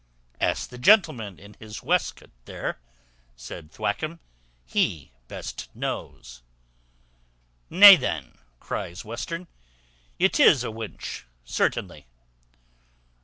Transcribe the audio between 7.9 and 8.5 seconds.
then,"